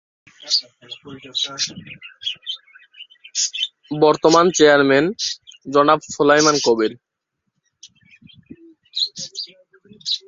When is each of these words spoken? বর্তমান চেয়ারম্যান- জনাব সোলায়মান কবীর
বর্তমান 4.01 4.45
চেয়ারম্যান- 4.57 5.15
জনাব 5.67 5.99
সোলায়মান 6.09 6.57
কবীর 6.65 6.93